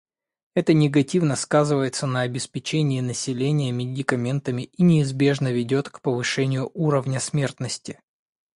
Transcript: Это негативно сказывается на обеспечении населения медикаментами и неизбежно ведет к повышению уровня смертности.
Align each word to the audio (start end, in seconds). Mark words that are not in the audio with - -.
Это 0.55 0.73
негативно 0.73 1.35
сказывается 1.35 2.07
на 2.07 2.21
обеспечении 2.21 3.01
населения 3.01 3.71
медикаментами 3.71 4.63
и 4.63 4.81
неизбежно 4.81 5.51
ведет 5.51 5.89
к 5.91 6.01
повышению 6.01 6.71
уровня 6.73 7.19
смертности. 7.19 7.99